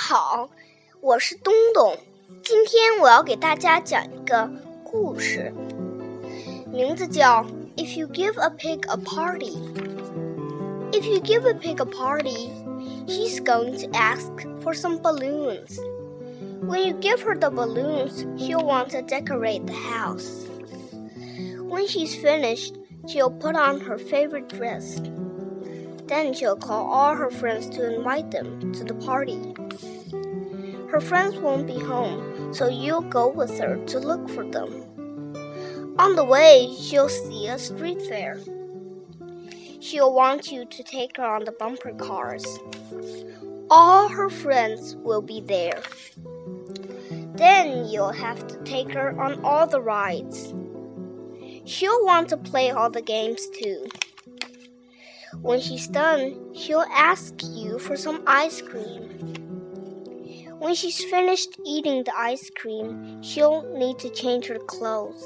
[0.00, 0.50] 好，
[1.00, 1.96] 我是东东。
[2.42, 4.50] 今天我要给大家讲一个
[4.82, 5.52] 故事，
[6.70, 7.44] 名字叫《
[7.76, 12.50] If You Give a Pig a Party》。If you give a pig a party,
[13.06, 14.30] he's going to ask
[14.62, 15.78] for some balloons.
[16.66, 20.46] When you give her the balloons, she'll want to decorate the house.
[21.68, 22.74] When she's finished,
[23.06, 25.00] she'll put on her favorite dress.
[26.07, 29.53] Then she'll call all her friends to invite them to the party.
[30.89, 34.71] Her friends won't be home, so you'll go with her to look for them.
[35.99, 38.39] On the way, she'll see a street fair.
[39.81, 42.45] She'll want you to take her on the bumper cars.
[43.69, 45.81] All her friends will be there.
[47.35, 50.53] Then you'll have to take her on all the rides.
[51.65, 53.87] She'll want to play all the games too.
[55.47, 58.99] When she's done, she'll ask you for some ice cream.
[60.59, 65.23] When she's finished eating the ice cream, she'll need to change her clothes.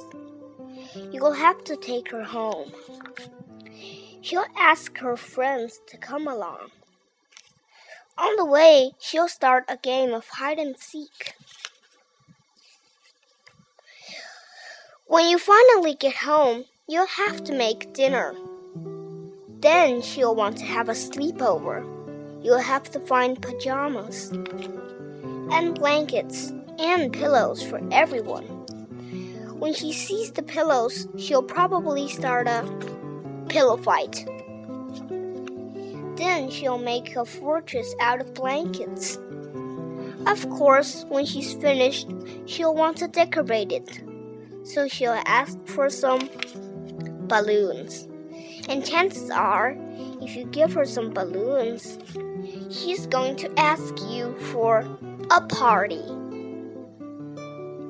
[1.11, 2.71] You'll have to take her home.
[4.21, 6.69] She'll ask her friends to come along.
[8.15, 11.33] On the way, she'll start a game of hide and seek.
[15.07, 18.35] When you finally get home, you'll have to make dinner.
[19.61, 21.85] Then she'll want to have a sleepover.
[22.43, 24.31] You'll have to find pajamas
[25.51, 28.45] and blankets and pillows for everyone.
[29.59, 32.63] When she sees the pillows, she'll probably start a
[33.49, 34.25] pillow fight.
[36.15, 39.19] Then she'll make a fortress out of blankets.
[40.25, 42.09] Of course, when she's finished,
[42.47, 44.01] she'll want to decorate it.
[44.63, 46.29] So she'll ask for some
[47.27, 48.07] balloons.
[48.69, 49.75] And chances are,
[50.21, 51.97] if you give her some balloons,
[52.69, 54.87] she's going to ask you for
[55.31, 56.03] a party.